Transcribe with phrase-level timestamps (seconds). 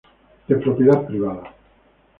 [0.47, 1.43] De propiedad privada.